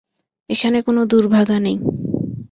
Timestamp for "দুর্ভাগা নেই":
1.05-1.77